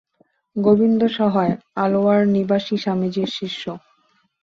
[0.55, 1.53] গোবিন্দ সহায়
[1.75, 3.63] আলোয়ার-নিবাসী স্বামীজীর শিষ্য।